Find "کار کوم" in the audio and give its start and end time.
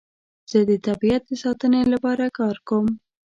2.39-2.87